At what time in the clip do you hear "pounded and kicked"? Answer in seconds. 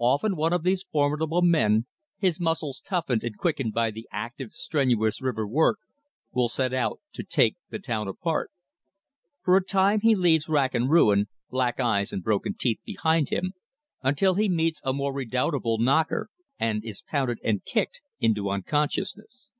17.02-18.00